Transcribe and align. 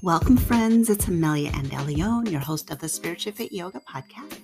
Welcome, 0.00 0.36
friends. 0.36 0.90
It's 0.90 1.08
Amelia 1.08 1.50
and 1.54 1.68
Andaleon, 1.72 2.30
your 2.30 2.38
host 2.38 2.70
of 2.70 2.78
the 2.78 2.88
Spiritually 2.88 3.36
Fit 3.36 3.50
Yoga 3.50 3.80
podcast. 3.80 4.38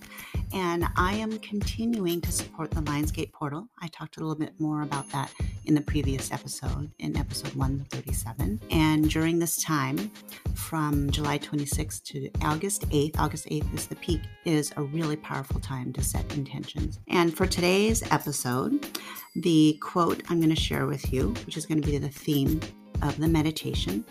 And 0.53 0.85
I 0.97 1.15
am 1.15 1.39
continuing 1.39 2.21
to 2.23 2.33
support 2.33 2.73
the 2.73 2.81
Lion's 2.81 3.13
Gate 3.13 3.33
portal. 3.33 3.69
I 3.81 3.87
talked 3.87 4.17
a 4.17 4.21
little 4.21 4.35
bit 4.35 4.59
more 4.59 4.83
about 4.83 5.09
that 5.11 5.33
in 5.65 5.77
the 5.77 5.81
previous 5.81 6.33
episode, 6.33 6.91
in 6.99 7.17
episode 7.17 7.55
137. 7.55 8.63
And 8.73 9.09
during 9.09 9.39
this 9.39 9.63
time, 9.63 10.11
from 10.57 11.09
July 11.11 11.39
26th 11.39 12.03
to 12.07 12.31
August 12.43 12.89
8th, 12.91 13.21
August 13.21 13.47
8th 13.47 13.75
is 13.75 13.87
the 13.87 13.97
peak, 13.97 14.23
is 14.45 14.73
a 14.77 14.83
really 14.83 15.17
powerful 15.17 15.61
time 15.61 15.93
to 15.93 16.03
set 16.03 16.35
intentions. 16.35 16.99
And 17.07 17.35
for 17.37 17.47
today's 17.47 18.03
episode, 18.11 18.89
the 19.37 19.79
quote 19.81 20.21
I'm 20.29 20.41
going 20.41 20.53
to 20.55 20.61
share 20.61 20.87
with 20.87 21.13
you, 21.13 21.29
which 21.47 21.57
is 21.57 21.65
going 21.65 21.81
to 21.81 21.89
be 21.89 21.99
the 21.99 22.09
theme 22.09 22.61
of 23.03 23.17
the 23.19 23.29
meditation, 23.29 24.05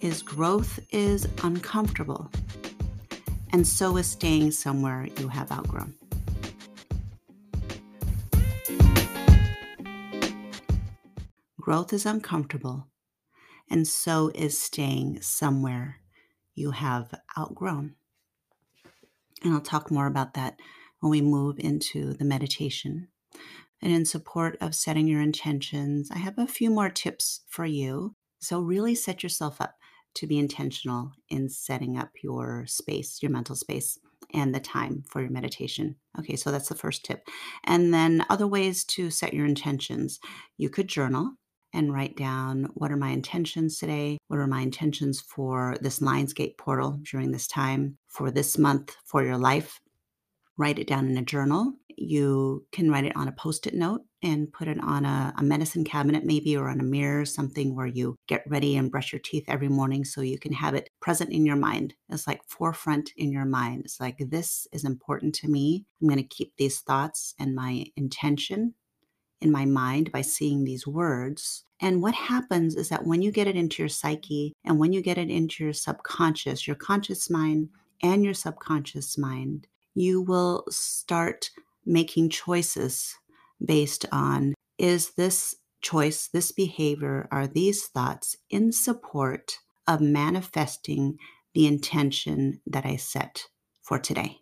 is 0.00 0.22
growth 0.22 0.80
is 0.90 1.28
uncomfortable, 1.42 2.30
and 3.52 3.66
so 3.66 3.96
is 3.96 4.06
staying 4.06 4.50
somewhere 4.50 5.06
you 5.18 5.28
have 5.28 5.52
outgrown. 5.52 5.94
Growth 11.60 11.92
is 11.92 12.06
uncomfortable, 12.06 12.86
and 13.70 13.86
so 13.86 14.30
is 14.34 14.58
staying 14.58 15.20
somewhere 15.20 16.00
you 16.54 16.70
have 16.70 17.14
outgrown. 17.38 17.94
And 19.42 19.52
I'll 19.52 19.60
talk 19.60 19.90
more 19.90 20.06
about 20.06 20.34
that 20.34 20.58
when 21.00 21.10
we 21.10 21.20
move 21.20 21.58
into 21.58 22.14
the 22.14 22.24
meditation. 22.24 23.08
And 23.82 23.92
in 23.92 24.04
support 24.04 24.56
of 24.60 24.74
setting 24.74 25.06
your 25.06 25.22
intentions, 25.22 26.10
I 26.10 26.18
have 26.18 26.38
a 26.38 26.46
few 26.46 26.70
more 26.70 26.90
tips 26.90 27.40
for 27.48 27.64
you. 27.64 28.14
So, 28.38 28.60
really 28.60 28.94
set 28.94 29.22
yourself 29.22 29.60
up 29.60 29.79
to 30.14 30.26
be 30.26 30.38
intentional 30.38 31.12
in 31.28 31.48
setting 31.48 31.96
up 31.96 32.10
your 32.22 32.64
space, 32.66 33.22
your 33.22 33.30
mental 33.30 33.56
space, 33.56 33.98
and 34.32 34.54
the 34.54 34.60
time 34.60 35.02
for 35.08 35.20
your 35.20 35.30
meditation. 35.30 35.96
Okay, 36.18 36.36
so 36.36 36.50
that's 36.50 36.68
the 36.68 36.74
first 36.74 37.04
tip. 37.04 37.26
And 37.64 37.92
then 37.92 38.24
other 38.28 38.46
ways 38.46 38.84
to 38.84 39.10
set 39.10 39.34
your 39.34 39.46
intentions. 39.46 40.20
You 40.56 40.70
could 40.70 40.88
journal 40.88 41.32
and 41.72 41.92
write 41.92 42.16
down 42.16 42.68
what 42.74 42.90
are 42.90 42.96
my 42.96 43.10
intentions 43.10 43.78
today? 43.78 44.18
What 44.28 44.40
are 44.40 44.46
my 44.46 44.60
intentions 44.60 45.20
for 45.20 45.76
this 45.80 46.00
Lion's 46.02 46.32
Gate 46.32 46.58
portal 46.58 46.98
during 47.02 47.30
this 47.30 47.46
time, 47.46 47.96
for 48.08 48.30
this 48.30 48.58
month, 48.58 48.96
for 49.04 49.24
your 49.24 49.38
life? 49.38 49.80
Write 50.56 50.78
it 50.78 50.86
down 50.86 51.08
in 51.08 51.16
a 51.16 51.22
journal 51.22 51.74
you 51.96 52.66
can 52.72 52.90
write 52.90 53.04
it 53.04 53.16
on 53.16 53.28
a 53.28 53.32
post 53.32 53.66
it 53.66 53.74
note 53.74 54.02
and 54.22 54.52
put 54.52 54.68
it 54.68 54.78
on 54.82 55.04
a, 55.04 55.32
a, 55.38 55.42
medicine 55.42 55.84
cabinet, 55.84 56.24
maybe, 56.24 56.56
or 56.56 56.68
on 56.68 56.80
a 56.80 56.84
mirror, 56.84 57.24
something 57.24 57.74
where 57.74 57.86
you 57.86 58.16
get 58.26 58.42
ready 58.46 58.76
and 58.76 58.90
brush 58.90 59.12
your 59.12 59.20
teeth 59.20 59.44
every 59.48 59.68
morning 59.68 60.04
so 60.04 60.20
you 60.20 60.38
can 60.38 60.52
have 60.52 60.74
it 60.74 60.90
present 61.00 61.30
in 61.30 61.46
your 61.46 61.56
mind. 61.56 61.94
It's 62.10 62.26
like 62.26 62.42
forefront 62.46 63.12
in 63.16 63.32
your 63.32 63.46
mind. 63.46 63.82
It's 63.84 64.00
like, 64.00 64.18
this 64.18 64.66
is 64.72 64.84
important 64.84 65.34
to 65.36 65.48
me. 65.48 65.86
I'm 66.00 66.08
going 66.08 66.18
to 66.18 66.24
keep 66.24 66.52
these 66.56 66.80
thoughts 66.80 67.34
and 67.38 67.54
my 67.54 67.86
intention 67.96 68.74
in 69.40 69.50
my 69.50 69.64
mind 69.64 70.12
by 70.12 70.20
seeing 70.20 70.64
these 70.64 70.86
words. 70.86 71.64
And 71.80 72.02
what 72.02 72.14
happens 72.14 72.76
is 72.76 72.90
that 72.90 73.06
when 73.06 73.22
you 73.22 73.32
get 73.32 73.46
it 73.46 73.56
into 73.56 73.82
your 73.82 73.88
psyche 73.88 74.52
and 74.64 74.78
when 74.78 74.92
you 74.92 75.02
get 75.02 75.18
it 75.18 75.30
into 75.30 75.64
your 75.64 75.72
subconscious, 75.72 76.66
your 76.66 76.76
conscious 76.76 77.30
mind 77.30 77.70
and 78.02 78.24
your 78.24 78.34
subconscious 78.34 79.16
mind, 79.16 79.66
you 79.94 80.20
will 80.22 80.64
start 80.68 81.50
making 81.84 82.30
choices 82.30 83.14
based 83.64 84.06
on 84.12 84.54
is 84.78 85.10
this 85.10 85.54
choice, 85.82 86.28
this 86.28 86.52
behavior, 86.52 87.28
are 87.30 87.46
these 87.46 87.86
thoughts 87.86 88.36
in 88.48 88.72
support 88.72 89.58
of 89.86 90.00
manifesting 90.00 91.16
the 91.54 91.66
intention 91.66 92.60
that 92.66 92.86
I 92.86 92.96
set 92.96 93.44
for 93.82 93.98
today, 93.98 94.38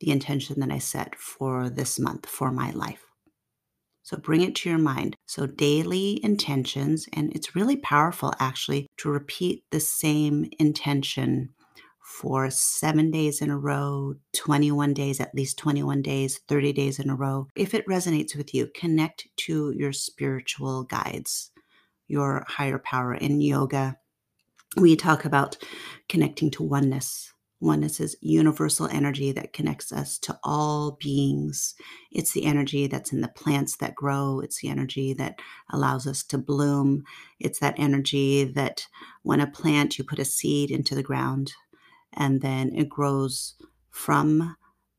the 0.00 0.10
intention 0.10 0.60
that 0.60 0.70
I 0.70 0.78
set 0.78 1.14
for 1.14 1.70
this 1.70 1.98
month, 1.98 2.26
for 2.26 2.50
my 2.50 2.70
life. 2.72 3.04
So 4.02 4.16
bring 4.16 4.42
it 4.42 4.56
to 4.56 4.68
your 4.68 4.78
mind. 4.78 5.16
So 5.26 5.46
daily 5.46 6.20
intentions, 6.24 7.08
and 7.12 7.32
it's 7.32 7.54
really 7.54 7.76
powerful 7.76 8.32
actually 8.40 8.88
to 8.98 9.08
repeat 9.08 9.64
the 9.70 9.80
same 9.80 10.50
intention 10.58 11.50
for 12.12 12.50
seven 12.50 13.10
days 13.10 13.40
in 13.40 13.50
a 13.50 13.58
row, 13.58 14.14
21 14.34 14.92
days, 14.92 15.18
at 15.18 15.34
least 15.34 15.58
21 15.58 16.02
days, 16.02 16.40
30 16.46 16.72
days 16.72 16.98
in 16.98 17.08
a 17.08 17.16
row. 17.16 17.48
If 17.56 17.74
it 17.74 17.86
resonates 17.88 18.36
with 18.36 18.54
you, 18.54 18.68
connect 18.74 19.26
to 19.38 19.72
your 19.72 19.92
spiritual 19.92 20.84
guides, 20.84 21.50
your 22.08 22.44
higher 22.46 22.78
power. 22.78 23.14
In 23.14 23.40
yoga, 23.40 23.96
we 24.76 24.94
talk 24.94 25.24
about 25.24 25.56
connecting 26.08 26.50
to 26.52 26.62
oneness. 26.62 27.32
Oneness 27.60 27.98
is 27.98 28.16
universal 28.20 28.88
energy 28.88 29.32
that 29.32 29.52
connects 29.52 29.90
us 29.90 30.18
to 30.18 30.38
all 30.44 30.98
beings. 31.00 31.74
It's 32.10 32.32
the 32.32 32.44
energy 32.44 32.88
that's 32.88 33.12
in 33.12 33.22
the 33.22 33.28
plants 33.28 33.76
that 33.78 33.94
grow. 33.94 34.40
It's 34.40 34.60
the 34.60 34.68
energy 34.68 35.14
that 35.14 35.38
allows 35.70 36.06
us 36.06 36.22
to 36.24 36.38
bloom. 36.38 37.04
It's 37.40 37.60
that 37.60 37.78
energy 37.78 38.44
that 38.44 38.86
when 39.22 39.40
a 39.40 39.46
plant, 39.46 39.98
you 39.98 40.04
put 40.04 40.18
a 40.18 40.24
seed 40.24 40.70
into 40.70 40.94
the 40.94 41.02
ground 41.02 41.52
and 42.14 42.40
then 42.40 42.72
it 42.74 42.88
grows 42.88 43.54
from 43.90 44.56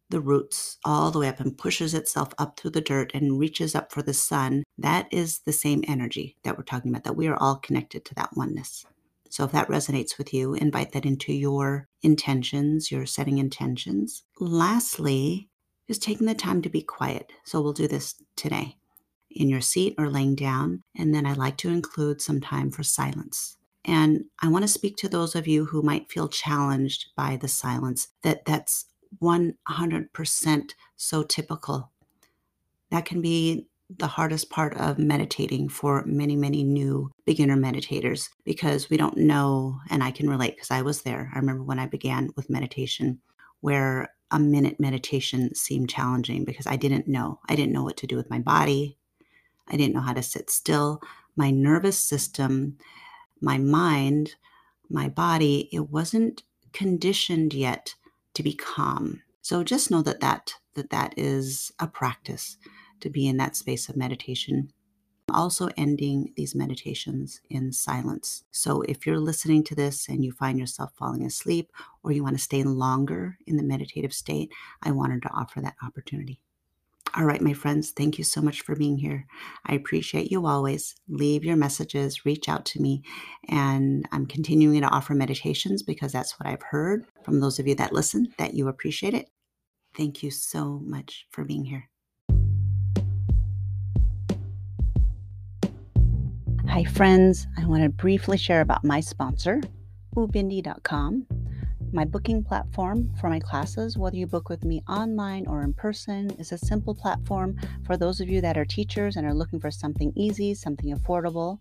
the 0.09 0.21
roots 0.21 0.77
all 0.85 1.09
the 1.09 1.19
way 1.19 1.27
up 1.27 1.39
and 1.39 1.57
pushes 1.57 1.93
itself 1.93 2.33
up 2.37 2.59
through 2.59 2.71
the 2.71 2.81
dirt 2.81 3.11
and 3.13 3.39
reaches 3.39 3.73
up 3.73 3.91
for 3.91 4.03
the 4.03 4.13
sun. 4.13 4.63
That 4.77 5.07
is 5.11 5.39
the 5.39 5.53
same 5.53 5.83
energy 5.87 6.37
that 6.43 6.57
we're 6.57 6.63
talking 6.63 6.91
about, 6.91 7.03
that 7.05 7.17
we 7.17 7.27
are 7.27 7.37
all 7.37 7.55
connected 7.55 8.05
to 8.05 8.15
that 8.15 8.35
oneness. 8.35 8.85
So 9.29 9.43
if 9.43 9.51
that 9.53 9.69
resonates 9.69 10.19
with 10.19 10.31
you, 10.31 10.53
invite 10.53 10.91
that 10.91 11.05
into 11.05 11.33
your 11.33 11.87
intentions, 12.03 12.91
your 12.91 13.07
setting 13.07 13.39
intentions. 13.39 14.23
Lastly, 14.39 15.49
just 15.87 16.03
taking 16.03 16.27
the 16.27 16.35
time 16.35 16.61
to 16.61 16.69
be 16.69 16.83
quiet. 16.83 17.31
So 17.43 17.59
we'll 17.59 17.73
do 17.73 17.87
this 17.87 18.13
today 18.35 18.77
in 19.31 19.49
your 19.49 19.61
seat 19.61 19.95
or 19.97 20.09
laying 20.09 20.35
down. 20.35 20.83
And 20.95 21.15
then 21.15 21.25
I 21.25 21.33
like 21.33 21.57
to 21.57 21.69
include 21.69 22.21
some 22.21 22.39
time 22.39 22.69
for 22.69 22.83
silence. 22.83 23.57
And 23.85 24.25
I 24.41 24.47
want 24.47 24.63
to 24.63 24.69
speak 24.69 24.95
to 24.97 25.09
those 25.09 25.35
of 25.35 25.47
you 25.47 25.65
who 25.65 25.81
might 25.81 26.11
feel 26.11 26.29
challenged 26.29 27.07
by 27.15 27.35
the 27.35 27.47
silence, 27.47 28.09
that 28.21 28.45
that's 28.45 28.85
100% 29.21 30.71
so 30.95 31.23
typical. 31.23 31.91
That 32.91 33.05
can 33.05 33.21
be 33.21 33.67
the 33.97 34.07
hardest 34.07 34.49
part 34.49 34.75
of 34.77 34.97
meditating 34.97 35.69
for 35.69 36.03
many, 36.05 36.35
many 36.35 36.63
new 36.63 37.11
beginner 37.25 37.57
meditators 37.57 38.29
because 38.43 38.89
we 38.89 38.97
don't 38.97 39.17
know, 39.17 39.79
and 39.89 40.03
I 40.03 40.11
can 40.11 40.29
relate 40.29 40.55
because 40.55 40.71
I 40.71 40.81
was 40.81 41.01
there. 41.01 41.31
I 41.33 41.39
remember 41.39 41.63
when 41.63 41.79
I 41.79 41.85
began 41.85 42.29
with 42.35 42.49
meditation 42.49 43.19
where 43.61 44.13
a 44.31 44.39
minute 44.39 44.79
meditation 44.79 45.53
seemed 45.53 45.89
challenging 45.89 46.43
because 46.43 46.65
I 46.65 46.75
didn't 46.75 47.07
know. 47.07 47.39
I 47.49 47.55
didn't 47.55 47.73
know 47.73 47.83
what 47.83 47.97
to 47.97 48.07
do 48.07 48.15
with 48.15 48.29
my 48.29 48.39
body. 48.39 48.97
I 49.67 49.77
didn't 49.77 49.93
know 49.93 50.01
how 50.01 50.13
to 50.13 50.23
sit 50.23 50.49
still. 50.49 51.01
My 51.35 51.51
nervous 51.51 51.99
system 51.99 52.77
my 53.43 53.57
mind, 53.57 54.35
my 54.89 55.09
body, 55.09 55.69
it 55.71 55.89
wasn't 55.89 56.43
conditioned 56.71 57.53
yet 57.53 57.93
to 58.33 58.41
be 58.41 58.53
calm. 58.53 59.21
So 59.41 59.63
just 59.63 59.91
know 59.91 60.01
that 60.01 60.21
that 60.21 60.53
that 60.75 60.89
that 60.89 61.13
is 61.17 61.71
a 61.79 61.87
practice 61.87 62.57
to 63.01 63.09
be 63.09 63.27
in 63.27 63.37
that 63.37 63.55
space 63.55 63.89
of 63.89 63.97
meditation. 63.97 64.71
Also 65.33 65.69
ending 65.77 66.33
these 66.35 66.55
meditations 66.55 67.41
in 67.49 67.71
silence. 67.71 68.43
So 68.51 68.81
if 68.83 69.05
you're 69.05 69.19
listening 69.19 69.63
to 69.65 69.75
this 69.75 70.07
and 70.07 70.23
you 70.23 70.31
find 70.31 70.57
yourself 70.57 70.91
falling 70.97 71.25
asleep 71.25 71.71
or 72.03 72.11
you 72.11 72.23
want 72.23 72.37
to 72.37 72.43
stay 72.43 72.63
longer 72.63 73.37
in 73.45 73.57
the 73.57 73.63
meditative 73.63 74.13
state, 74.13 74.51
I 74.81 74.91
wanted 74.91 75.21
to 75.23 75.33
offer 75.33 75.61
that 75.61 75.75
opportunity. 75.83 76.39
All 77.15 77.25
right, 77.25 77.41
my 77.41 77.53
friends, 77.53 77.91
thank 77.91 78.17
you 78.17 78.23
so 78.23 78.41
much 78.41 78.61
for 78.61 78.75
being 78.75 78.97
here. 78.97 79.27
I 79.67 79.75
appreciate 79.75 80.31
you 80.31 80.47
always. 80.47 80.95
Leave 81.07 81.45
your 81.45 81.55
messages, 81.55 82.25
reach 82.25 82.49
out 82.49 82.65
to 82.65 82.81
me, 82.81 83.03
and 83.49 84.07
I'm 84.11 84.25
continuing 84.25 84.81
to 84.81 84.87
offer 84.87 85.13
meditations 85.13 85.83
because 85.83 86.11
that's 86.11 86.39
what 86.39 86.47
I've 86.47 86.63
heard 86.63 87.05
from 87.23 87.39
those 87.39 87.59
of 87.59 87.67
you 87.67 87.75
that 87.75 87.93
listen 87.93 88.33
that 88.39 88.55
you 88.55 88.67
appreciate 88.67 89.13
it. 89.13 89.29
Thank 89.95 90.23
you 90.23 90.31
so 90.31 90.81
much 90.83 91.27
for 91.29 91.43
being 91.43 91.65
here. 91.65 91.87
Hi, 96.67 96.83
friends. 96.83 97.45
I 97.59 97.67
want 97.67 97.83
to 97.83 97.89
briefly 97.89 98.37
share 98.37 98.61
about 98.61 98.83
my 98.83 99.01
sponsor, 99.01 99.61
ubindi.com 100.15 101.27
my 101.93 102.05
booking 102.05 102.43
platform 102.43 103.09
for 103.21 103.29
my 103.29 103.39
classes, 103.39 103.97
whether 103.97 104.17
you 104.17 104.25
book 104.25 104.49
with 104.49 104.65
me 104.65 104.81
online 104.89 105.45
or 105.47 105.61
in 105.61 105.73
person, 105.73 106.29
is 106.39 106.51
a 106.51 106.57
simple 106.57 106.95
platform 106.95 107.55
for 107.85 107.97
those 107.97 108.19
of 108.19 108.27
you 108.27 108.41
that 108.41 108.57
are 108.57 108.65
teachers 108.65 109.15
and 109.15 109.25
are 109.27 109.33
looking 109.33 109.59
for 109.59 109.69
something 109.69 110.11
easy, 110.15 110.53
something 110.53 110.95
affordable. 110.95 111.59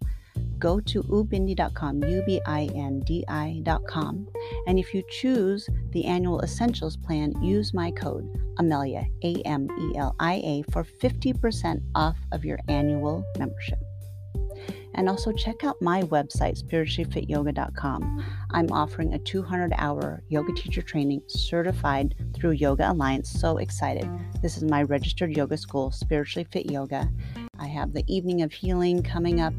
Go 0.59 0.81
to 0.81 1.03
ubindi.com, 1.03 2.05
U 2.05 2.23
B 2.25 2.41
I 2.47 2.71
N 2.75 3.01
D 3.01 3.25
I.com. 3.29 4.29
And 4.67 4.79
if 4.79 4.95
you 4.95 5.03
choose 5.11 5.69
the 5.91 6.05
annual 6.07 6.41
essentials 6.41 6.97
plan, 6.97 7.33
use 7.43 7.75
my 7.75 7.91
code 7.91 8.29
AMELIA, 8.59 9.07
A 9.25 9.35
M 9.45 9.69
E 9.79 9.99
L 9.99 10.15
I 10.19 10.35
A, 10.35 10.63
for 10.71 10.85
50% 10.85 11.83
off 11.95 12.17
of 12.31 12.45
your 12.45 12.59
annual 12.69 13.25
membership. 13.39 13.79
And 14.95 15.09
also 15.09 15.33
check 15.33 15.65
out 15.65 15.81
my 15.81 16.03
website, 16.03 16.63
spirituallyfityoga.com. 16.63 18.25
I'm 18.51 18.71
offering 18.71 19.15
a 19.15 19.19
200 19.19 19.73
hour 19.77 20.23
yoga 20.29 20.53
teacher 20.53 20.83
training 20.83 21.23
certified 21.27 22.15
through 22.35 22.53
Yoga 22.53 22.91
Alliance. 22.91 23.31
So 23.31 23.59
excited. 23.59 24.09
This 24.43 24.57
is 24.57 24.65
my 24.65 24.83
registered 24.83 25.37
yoga 25.37 25.57
school, 25.57 25.91
Spiritually 25.91 26.47
Fit 26.51 26.71
Yoga. 26.71 27.11
I 27.59 27.67
have 27.67 27.93
the 27.93 28.05
evening 28.07 28.43
of 28.43 28.53
healing 28.53 29.03
coming 29.03 29.41
up, 29.41 29.55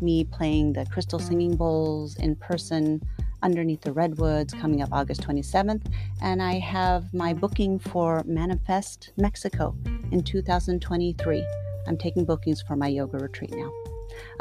me 0.00 0.24
playing 0.24 0.72
the 0.72 0.86
crystal 0.86 1.18
singing 1.18 1.56
bowls 1.56 2.16
in 2.16 2.36
person 2.36 3.02
underneath 3.42 3.80
the 3.80 3.92
redwoods 3.92 4.52
coming 4.54 4.82
up 4.82 4.90
August 4.92 5.22
27th. 5.22 5.92
And 6.22 6.42
I 6.42 6.58
have 6.58 7.12
my 7.12 7.32
booking 7.32 7.78
for 7.78 8.22
Manifest 8.26 9.12
Mexico 9.16 9.76
in 10.10 10.22
2023. 10.22 11.46
I'm 11.86 11.96
taking 11.96 12.24
bookings 12.24 12.62
for 12.62 12.76
my 12.76 12.88
yoga 12.88 13.18
retreat 13.18 13.52
now. 13.54 13.72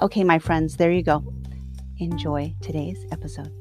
Okay, 0.01 0.23
my 0.23 0.39
friends, 0.39 0.77
there 0.77 0.91
you 0.91 1.03
go. 1.03 1.23
Enjoy 1.99 2.53
today's 2.61 3.05
episode. 3.11 3.51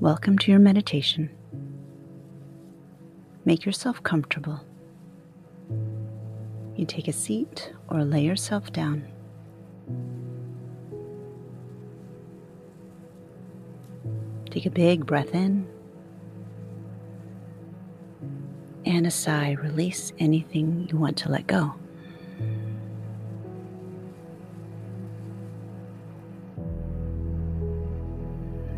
Welcome 0.00 0.36
to 0.38 0.50
your 0.50 0.60
meditation. 0.60 1.30
Make 3.44 3.64
yourself 3.64 4.02
comfortable. 4.02 4.60
You 6.76 6.84
take 6.84 7.08
a 7.08 7.12
seat 7.12 7.72
or 7.88 8.04
lay 8.04 8.22
yourself 8.22 8.72
down. 8.72 9.06
Take 14.50 14.66
a 14.66 14.70
big 14.70 15.06
breath 15.06 15.34
in 15.34 15.66
and 18.94 19.08
a 19.08 19.10
sigh. 19.10 19.56
Release 19.60 20.12
anything 20.20 20.88
you 20.88 20.96
want 20.96 21.16
to 21.18 21.28
let 21.28 21.48
go. 21.48 21.74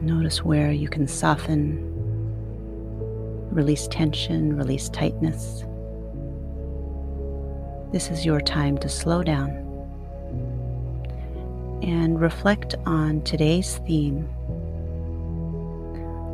Notice 0.00 0.42
where 0.42 0.72
you 0.72 0.88
can 0.88 1.06
soften, 1.06 1.82
release 3.50 3.88
tension, 3.88 4.56
release 4.56 4.88
tightness. 4.88 5.64
This 7.92 8.10
is 8.10 8.24
your 8.24 8.40
time 8.40 8.78
to 8.78 8.88
slow 8.88 9.22
down 9.22 9.50
and 11.82 12.18
reflect 12.20 12.74
on 12.86 13.20
today's 13.22 13.78
theme. 13.86 14.26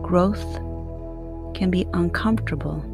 Growth 0.02 0.55
can 1.55 1.70
be 1.70 1.87
uncomfortable, 1.94 2.84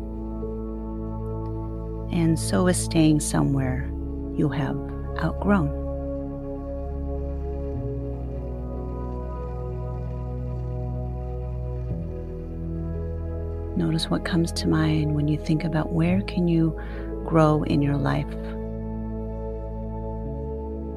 and 2.12 2.38
so 2.38 2.66
is 2.66 2.76
staying 2.76 3.20
somewhere 3.20 3.90
you 4.36 4.48
have 4.48 4.76
outgrown. 5.22 5.68
Notice 13.76 14.10
what 14.10 14.24
comes 14.24 14.50
to 14.52 14.68
mind 14.68 15.14
when 15.14 15.28
you 15.28 15.38
think 15.38 15.64
about 15.64 15.92
where 15.92 16.20
can 16.22 16.48
you 16.48 16.78
grow 17.24 17.62
in 17.62 17.80
your 17.80 17.96
life. 17.96 18.30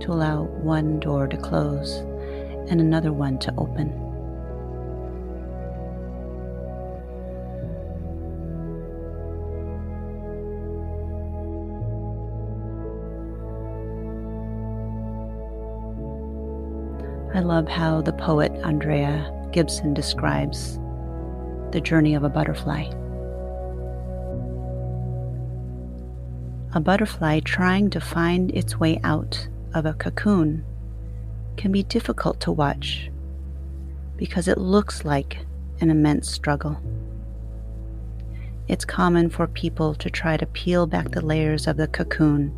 To 0.02 0.12
allow 0.12 0.44
one 0.44 1.00
door 1.00 1.28
to 1.28 1.38
close 1.38 1.98
and 2.69 2.81
another 2.81 3.14
one 3.14 3.38
to 3.40 3.54
open. 3.57 4.11
I 17.42 17.44
love 17.44 17.68
how 17.68 18.02
the 18.02 18.14
poet 18.14 18.52
Andrea 18.64 19.34
Gibson 19.52 19.96
describes 19.96 20.78
the 21.72 21.82
journey 21.82 22.14
of 22.14 22.24
a 22.24 22.30
butterfly. 22.30 22.84
A 26.76 26.80
butterfly 26.80 27.40
trying 27.40 27.90
to 27.90 28.00
find 28.00 28.52
its 28.52 28.80
way 28.80 29.00
out 29.04 29.48
of 29.74 29.88
a 29.88 29.96
cocoon 29.96 30.64
can 31.58 31.72
be 31.72 31.82
difficult 31.82 32.40
to 32.42 32.52
watch 32.52 33.10
because 34.18 34.48
it 34.48 34.60
looks 34.60 35.04
like 35.04 35.40
an 35.80 35.90
immense 35.90 36.30
struggle. 36.30 36.80
It's 38.68 38.86
common 38.86 39.32
for 39.32 39.48
people 39.48 39.96
to 39.96 40.12
try 40.12 40.38
to 40.38 40.46
peel 40.46 40.86
back 40.86 41.10
the 41.10 41.26
layers 41.26 41.66
of 41.66 41.78
the 41.78 41.88
cocoon 41.88 42.56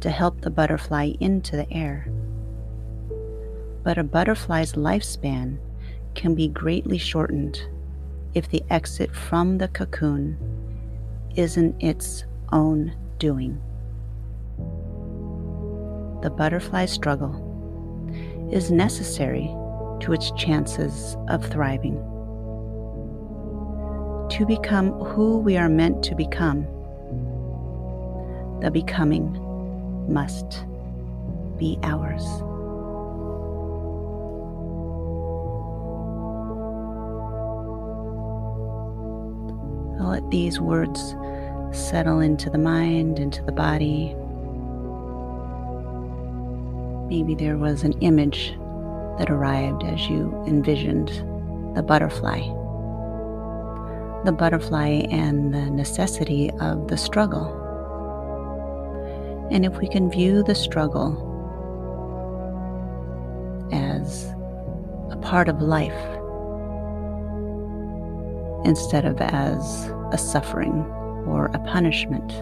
to 0.00 0.10
help 0.10 0.42
the 0.42 0.50
butterfly 0.50 1.14
into 1.18 1.56
the 1.56 1.72
air. 1.72 2.06
But 3.82 3.98
a 3.98 4.04
butterfly's 4.04 4.72
lifespan 4.74 5.58
can 6.14 6.34
be 6.34 6.48
greatly 6.48 6.98
shortened 6.98 7.60
if 8.34 8.48
the 8.48 8.62
exit 8.70 9.14
from 9.14 9.58
the 9.58 9.68
cocoon 9.68 10.36
isn't 11.36 11.82
its 11.82 12.24
own 12.52 12.94
doing. 13.18 13.60
The 16.22 16.30
butterfly 16.30 16.86
struggle 16.86 17.44
is 18.52 18.70
necessary 18.70 19.46
to 20.00 20.12
its 20.12 20.30
chances 20.32 21.16
of 21.28 21.46
thriving. 21.46 21.96
To 24.30 24.44
become 24.46 24.92
who 24.92 25.38
we 25.38 25.56
are 25.56 25.68
meant 25.68 26.02
to 26.04 26.14
become, 26.14 26.62
the 28.60 28.70
becoming 28.70 29.32
must 30.12 30.64
be 31.56 31.78
ours. 31.82 32.24
Let 39.98 40.30
these 40.30 40.60
words 40.60 41.16
settle 41.72 42.20
into 42.20 42.48
the 42.48 42.58
mind, 42.58 43.18
into 43.18 43.42
the 43.42 43.52
body. 43.52 44.14
Maybe 47.08 47.34
there 47.34 47.58
was 47.58 47.82
an 47.82 47.92
image 48.00 48.54
that 49.18 49.28
arrived 49.28 49.82
as 49.82 50.08
you 50.08 50.32
envisioned 50.46 51.08
the 51.74 51.82
butterfly. 51.82 52.38
The 54.24 54.32
butterfly 54.32 55.06
and 55.10 55.52
the 55.52 55.68
necessity 55.70 56.50
of 56.60 56.88
the 56.88 56.96
struggle. 56.96 57.54
And 59.50 59.64
if 59.64 59.78
we 59.78 59.88
can 59.88 60.10
view 60.10 60.42
the 60.42 60.54
struggle 60.54 61.24
as 63.72 64.26
a 65.10 65.16
part 65.20 65.48
of 65.48 65.60
life 65.60 65.92
instead 68.64 69.04
of 69.04 69.20
as 69.20 69.90
a 70.12 70.18
suffering 70.18 70.84
or 71.26 71.46
a 71.54 71.58
punishment. 71.58 72.32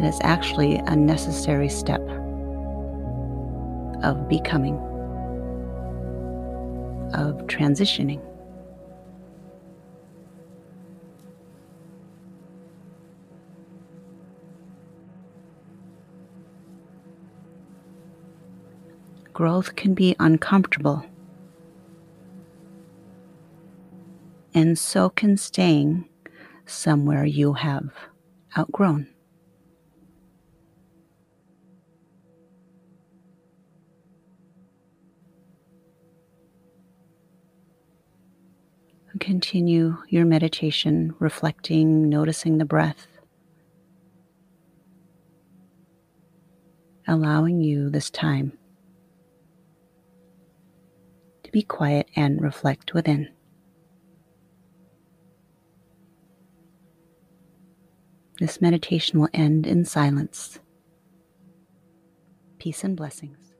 It 0.00 0.06
is 0.06 0.18
actually 0.22 0.76
a 0.76 0.96
necessary 0.96 1.68
step 1.68 2.02
of 4.02 4.28
becoming, 4.28 4.76
of 7.14 7.46
transitioning. 7.46 8.20
Growth 19.32 19.74
can 19.74 19.94
be 19.94 20.14
uncomfortable, 20.20 21.04
and 24.54 24.78
so 24.78 25.10
can 25.10 25.36
staying 25.36 26.08
somewhere 26.64 27.24
you 27.24 27.52
have 27.54 27.90
outgrown. 28.56 29.08
Continue 39.20 39.96
your 40.08 40.24
meditation, 40.24 41.14
reflecting, 41.18 42.08
noticing 42.08 42.58
the 42.58 42.64
breath, 42.64 43.06
allowing 47.06 47.60
you 47.60 47.88
this 47.90 48.10
time 48.10 48.58
to 51.44 51.52
be 51.52 51.62
quiet 51.62 52.08
and 52.16 52.42
reflect 52.42 52.92
within. 52.92 53.28
This 58.38 58.60
meditation 58.60 59.20
will 59.20 59.28
end 59.32 59.66
in 59.66 59.84
silence. 59.84 60.58
Peace 62.58 62.82
and 62.82 62.96
blessings. 62.96 63.53